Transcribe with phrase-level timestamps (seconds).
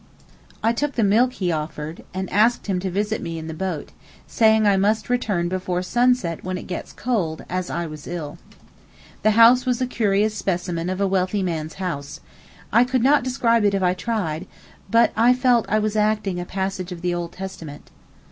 [0.63, 3.91] I took the milk he offered, and asked him to visit me in the boat,
[4.25, 8.39] saying I must return before sunset when it gets cold, as I was ill.
[9.21, 13.75] The house was a curious specimen of a wealthy man's house—I could not describe it
[13.75, 14.47] if I tried,
[14.89, 17.91] but I felt I was acting a passage of the Old Testament.